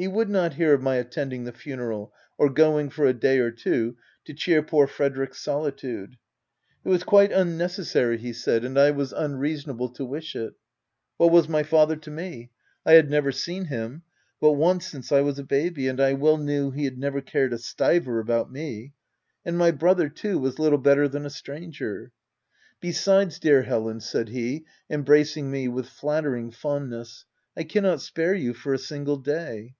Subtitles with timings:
[0.00, 3.50] He would not hear of my attending the funeral, or going for a day or
[3.50, 6.16] two, to cheer poor Frede rick's solitude.
[6.82, 10.34] It was quite unnecessary, he 214 THE TENANT said, and I was unreasonable to wish
[10.34, 10.54] it.
[11.18, 12.50] What was my father to me?
[12.86, 14.00] I had never seen him,
[14.40, 17.52] but once since I was a baby, and I well knew he had never cared
[17.52, 18.94] a stiver about me;—
[19.44, 22.10] and my brother too, was little better than a stranger."
[22.80, 28.54] Besides, dear Helen/' said he, embracing me with flattering fondness, u I cannot spare you
[28.54, 29.74] for a single day."